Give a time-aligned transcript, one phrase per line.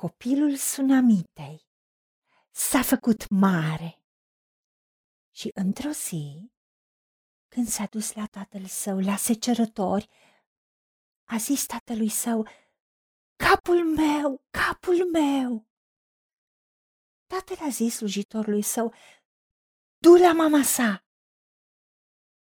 [0.00, 1.66] Copilul sunamitei
[2.50, 4.04] s-a făcut mare
[5.30, 6.52] și într-o zi,
[7.48, 10.08] când s-a dus la tatăl său la secerători,
[11.24, 12.48] a zis tatălui său,
[13.36, 15.68] Capul meu, capul meu!
[17.26, 18.94] Tatăl a zis slujitorului său,
[19.96, 21.04] Du la mama sa!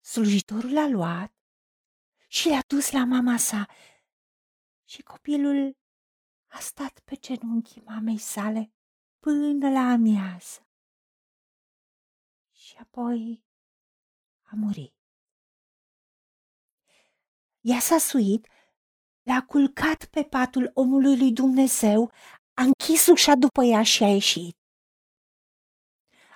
[0.00, 1.34] Slujitorul l-a luat
[2.28, 3.68] și l-a dus la mama sa
[4.84, 5.79] și copilul
[6.50, 8.72] a stat pe genunchii mamei sale
[9.18, 10.66] până la amiază.
[12.52, 13.44] Și apoi
[14.42, 14.94] a murit.
[17.60, 18.46] Ea s-a suit,
[19.22, 22.12] l-a culcat pe patul omului lui Dumnezeu,
[22.54, 24.56] a închis ușa după ea și a ieșit.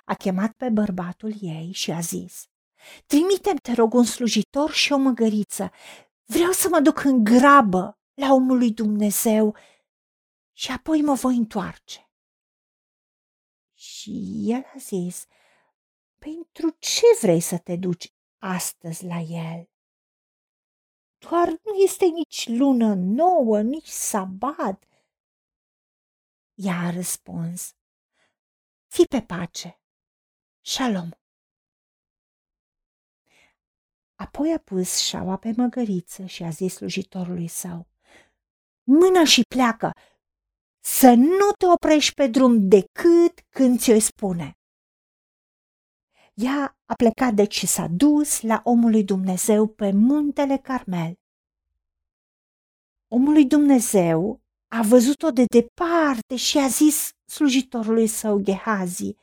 [0.05, 2.45] A chemat pe bărbatul ei și a zis,
[3.05, 5.71] Trimitem, te rog, un slujitor și o măgăriță.
[6.25, 9.55] Vreau să mă duc în grabă la omul lui Dumnezeu
[10.57, 12.09] și apoi mă voi întoarce.
[13.73, 15.25] Și el a zis,
[16.17, 19.69] pentru ce vrei să te duci astăzi la el?
[21.17, 24.83] Doar nu este nici lună nouă, nici sabat.
[26.53, 27.75] Ea a răspuns,
[28.85, 29.81] fii pe pace,
[30.61, 31.09] shalom.
[34.15, 37.87] Apoi a pus șaua pe măgăriță și a zis slujitorului său,
[38.83, 39.91] mână și pleacă,
[40.87, 44.57] să nu te oprești pe drum decât când ți-o spune.
[46.33, 51.19] Ea a plecat deci și s-a dus la omul lui Dumnezeu pe muntele Carmel.
[53.07, 59.15] Omul lui Dumnezeu a văzut-o de departe și a zis slujitorului său Gehazi,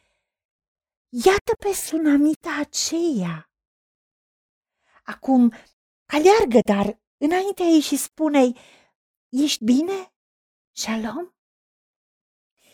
[1.09, 3.51] Iată pe sunamita aceea.
[5.03, 5.53] Acum
[6.07, 8.53] aleargă, dar înaintea ei și spune
[9.29, 10.13] Ești bine?
[10.73, 11.33] Shalom?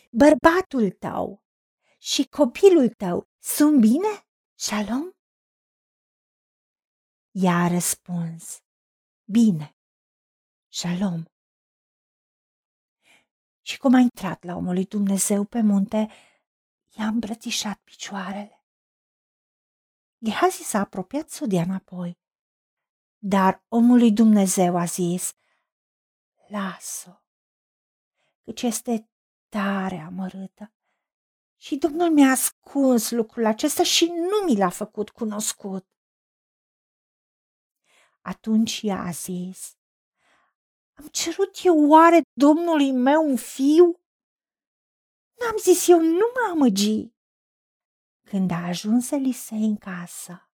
[0.09, 1.43] Bărbatul tău
[1.97, 4.27] și copilul tău sunt bine?
[4.55, 5.11] Shalom?
[7.31, 8.63] Ea a răspuns,
[9.23, 9.77] bine,
[10.67, 11.23] shalom.
[13.61, 16.09] Și cum a intrat la omul lui Dumnezeu pe munte,
[16.97, 18.63] i-a îmbrățișat picioarele.
[20.25, 22.17] Gehazi s-a apropiat să o dea înapoi,
[23.17, 25.33] dar omul lui Dumnezeu a zis,
[26.47, 27.21] las-o,
[28.43, 29.09] căci este
[29.49, 30.73] tare amărâtă
[31.61, 35.87] și Domnul mi-a ascuns lucrul acesta și nu mi l-a făcut cunoscut.
[38.21, 39.77] Atunci ea a zis,
[40.93, 43.85] am cerut eu oare Domnului meu un fiu?
[45.39, 47.13] N-am zis eu, nu mă amăgi.
[48.23, 50.49] Când a ajuns Elisei în casă,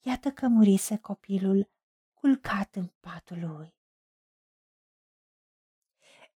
[0.00, 1.70] iată că murise copilul
[2.14, 3.77] culcat în patul lui.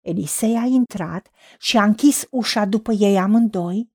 [0.00, 3.92] Elisei a intrat și a închis ușa după ei amândoi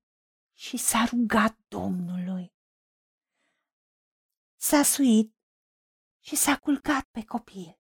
[0.53, 2.53] și s-a rugat Domnului.
[4.55, 5.35] S-a suit
[6.19, 7.79] și s-a culcat pe copil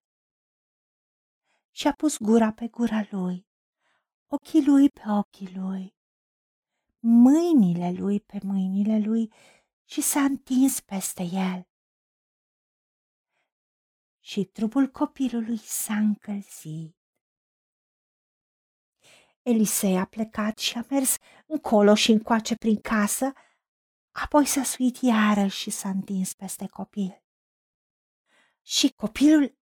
[1.71, 3.47] și a pus gura pe gura lui,
[4.27, 5.95] ochii lui pe ochii lui,
[6.99, 9.33] mâinile lui pe mâinile lui
[9.83, 11.67] și s-a întins peste el.
[14.19, 17.04] Și trupul copilului s-a încălzit.
[19.45, 23.33] Elisei a plecat și a mers încolo și încoace prin casă,
[24.11, 27.23] apoi s-a suit iarăși și s-a întins peste copil.
[28.61, 29.57] Și copilul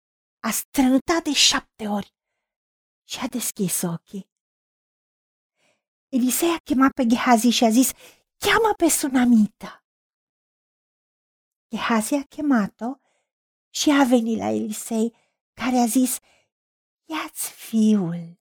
[0.41, 2.15] a strănutat de șapte ori
[3.05, 4.31] și a deschis ochii.
[6.09, 7.93] Elisei a chemat pe Gehazi și a zis,
[8.37, 9.85] cheamă pe Sunamita.
[11.71, 12.95] Gehazi a chemat-o
[13.71, 15.17] și a venit la Elisei,
[15.53, 16.19] care a zis,
[17.05, 18.39] ia-ți fiul.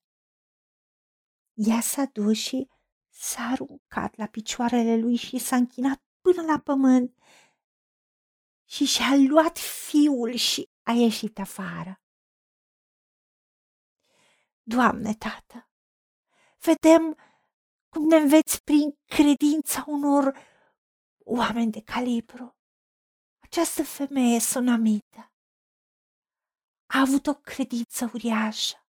[1.58, 2.70] Ea s-a dus și
[3.10, 7.18] s-a aruncat la picioarele lui și s-a închinat până la pământ
[8.66, 12.02] și și-a luat fiul și a ieșit afară.
[14.64, 15.70] Doamne, tată,
[16.60, 17.18] vedem
[17.90, 20.38] cum ne înveți prin credința unor
[21.18, 22.58] oameni de calibru.
[23.40, 25.34] Această femeie sunamită
[26.86, 28.87] a avut o credință uriașă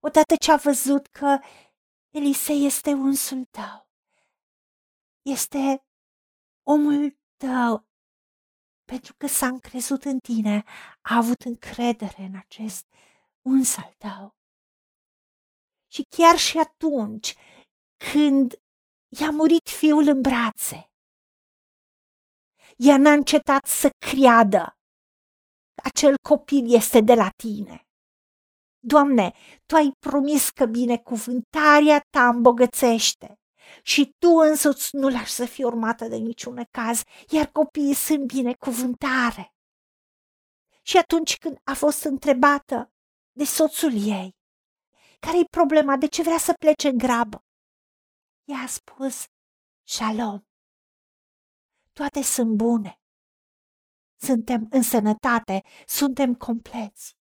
[0.00, 1.38] odată ce a văzut că
[2.10, 3.88] Elisei este unsul tău,
[5.22, 5.84] este
[6.62, 7.88] omul tău,
[8.84, 10.64] pentru că s-a încrezut în tine,
[11.00, 12.86] a avut încredere în acest
[13.42, 14.34] uns al tău.
[15.92, 17.34] Și chiar și atunci
[17.96, 18.62] când
[19.20, 20.90] i-a murit fiul în brațe,
[22.76, 24.78] ea n-a încetat să creadă
[25.82, 27.89] acel copil este de la tine
[28.82, 29.32] Doamne,
[29.66, 33.38] Tu ai promis că binecuvântarea Ta îmbogățește
[33.82, 39.54] și Tu însuți nu lași să fie urmată de niciun caz, iar copiii sunt binecuvântare.
[40.82, 42.92] Și atunci când a fost întrebată
[43.32, 44.36] de soțul ei,
[45.20, 47.44] care-i problema, de ce vrea să plece în grabă?
[48.44, 49.24] Ea a spus,
[49.86, 50.40] Shalom,
[51.92, 53.00] toate sunt bune,
[54.16, 57.19] suntem în sănătate, suntem compleți,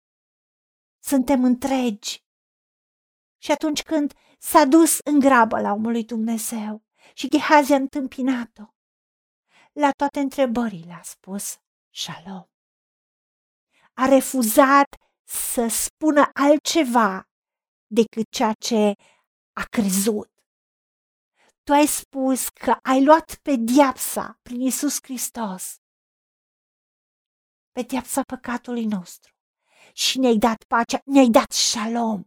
[1.05, 2.23] suntem întregi.
[3.37, 8.63] Și atunci când s-a dus în grabă la omul lui Dumnezeu și Gehazi a întâmpinat-o,
[9.71, 11.57] la toate întrebările a spus
[11.89, 12.45] Shalom.
[13.93, 17.29] A refuzat să spună altceva
[17.87, 18.93] decât ceea ce
[19.53, 20.31] a crezut.
[21.63, 25.75] Tu ai spus că ai luat pediapsa prin Isus Hristos,
[27.71, 29.34] pediapsa păcatului nostru
[29.95, 32.23] și ne-ai dat pacea, ne-ai dat shalom,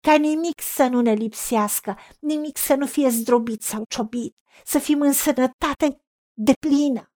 [0.00, 5.00] ca nimic să nu ne lipsească, nimic să nu fie zdrobit sau ciobit, să fim
[5.00, 6.02] în sănătate
[6.32, 7.12] de plină,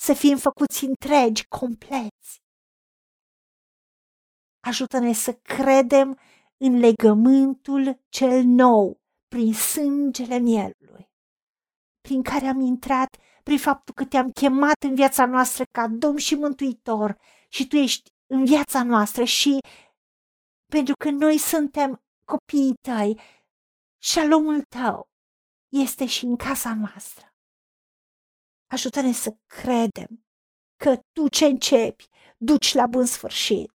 [0.00, 2.40] să fim făcuți întregi, compleți.
[4.60, 6.18] Ajută-ne să credem
[6.56, 11.10] în legământul cel nou, prin sângele mielului,
[12.00, 16.34] prin care am intrat, prin faptul că te-am chemat în viața noastră ca Domn și
[16.34, 17.18] Mântuitor
[17.48, 19.58] și Tu ești în viața noastră și
[20.66, 23.20] pentru că noi suntem copiii tăi,
[24.02, 25.08] șalomul tău
[25.68, 27.34] este și în casa noastră.
[28.66, 30.24] Ajută-ne să credem
[30.76, 33.70] că tu ce începi, duci la bun sfârșit.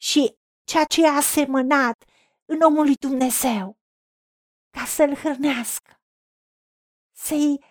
[0.00, 2.04] Și ceea ce a asemănat
[2.44, 3.78] în omul lui Dumnezeu,
[4.70, 6.00] ca să-l hrănească,
[7.16, 7.64] să-i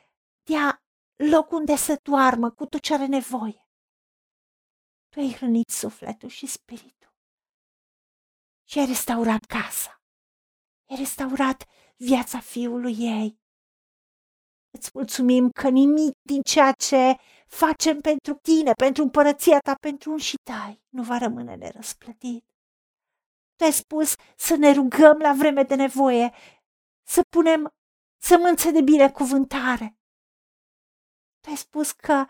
[0.44, 0.84] dea
[1.16, 3.67] loc unde să doarmă cu tot ce are nevoie.
[5.18, 7.14] Tu ai hrănit sufletul și spiritul
[8.64, 10.02] și ai restaurat casa,
[10.90, 11.64] ai restaurat
[11.96, 13.40] viața fiului ei.
[14.70, 17.16] Îți mulțumim că nimic din ceea ce
[17.48, 22.46] facem pentru tine, pentru împărăția ta, pentru un și tai, nu va rămâne nerăsplătit.
[23.56, 26.34] Tu ai spus să ne rugăm la vreme de nevoie,
[27.04, 27.70] să punem
[28.18, 29.98] sămânțe de binecuvântare.
[31.40, 32.26] Tu ai spus că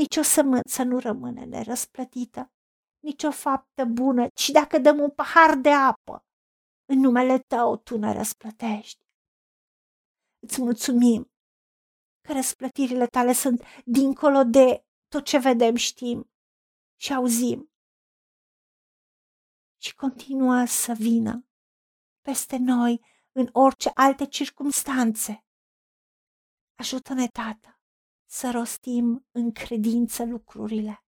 [0.00, 2.52] nicio sămânță nu rămâne nerăsplătită,
[2.98, 6.24] nicio faptă bună, ci dacă dăm un pahar de apă,
[6.84, 9.02] în numele tău tu ne răsplătești.
[10.38, 11.30] Îți mulțumim
[12.20, 16.30] că răsplătirile tale sunt dincolo de tot ce vedem, știm
[17.00, 17.72] și auzim.
[19.80, 21.46] Și continuă să vină
[22.20, 25.44] peste noi în orice alte circumstanțe.
[26.74, 27.77] Ajută-ne, Tată,
[28.30, 31.02] să rostim în credință lucrurile,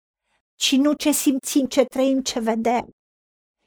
[0.54, 2.90] ci nu ce simțim, ce trăim, ce vedem,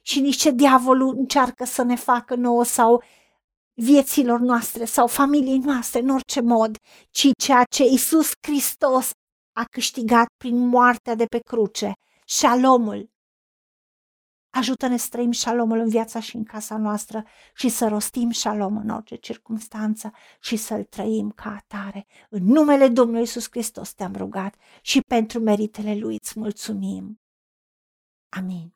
[0.02, 3.04] și nici ce diavolul încearcă să ne facă nouă sau
[3.74, 6.78] vieților noastre sau familiei noastre în orice mod,
[7.10, 9.10] ci ceea ce Isus Hristos
[9.52, 11.92] a câștigat prin moartea de pe cruce,
[12.26, 13.13] șalomul,
[14.56, 18.90] Ajută-ne să trăim șalomul în viața și în casa noastră și să rostim șalom în
[18.90, 20.12] orice circunstanță
[20.42, 22.06] și să-l trăim ca atare.
[22.30, 27.22] În numele Domnului Iisus Hristos te-am rugat și pentru meritele Lui îți mulțumim.
[28.30, 28.74] Amin.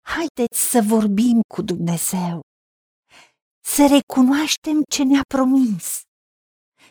[0.00, 2.40] Haideți să vorbim cu Dumnezeu,
[3.64, 6.00] să recunoaștem ce ne-a promis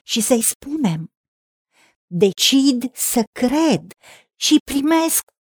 [0.04, 1.08] și să-i spunem,
[2.08, 3.92] decid să cred
[4.36, 5.22] și primesc